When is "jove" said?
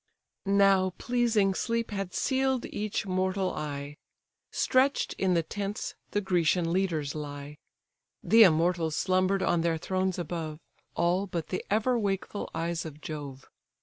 12.99-13.47